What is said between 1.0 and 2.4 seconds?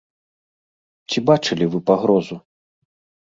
Ці бачылі вы пагрозу?